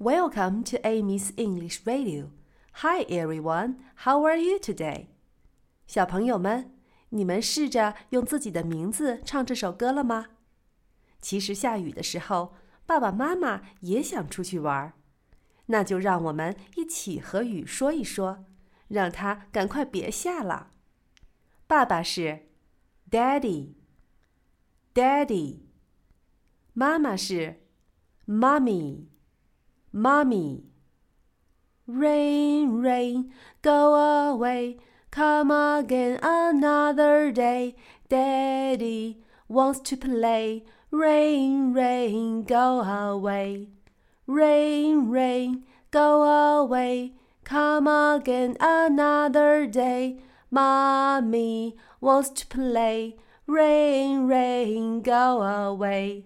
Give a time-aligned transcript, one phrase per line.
[0.00, 2.32] Welcome to Amy's English Radio.
[2.82, 5.06] Hi everyone, how are you today?
[5.86, 6.72] 小朋友们，
[7.10, 10.30] 你们试着用自己的名字唱这首歌了吗？
[11.20, 12.54] 其实下雨的时候，
[12.84, 14.94] 爸爸妈妈也想出去玩，
[15.66, 18.44] 那就让我们一起和雨说一说，
[18.88, 20.72] 让它赶快别下了。
[21.68, 22.48] 爸爸是
[23.08, 25.60] Daddy，Daddy。
[26.72, 27.60] 妈妈是
[28.26, 29.13] Mommy。
[29.96, 30.64] Mommy.
[31.86, 33.30] Rain, rain,
[33.62, 34.78] go away.
[35.12, 37.76] Come again another day.
[38.08, 40.64] Daddy wants to play.
[40.90, 43.68] Rain, rain, go away.
[44.26, 47.12] Rain, rain, go away.
[47.44, 50.18] Come again another day.
[50.50, 53.14] Mommy wants to play.
[53.46, 56.24] Rain, rain, go away.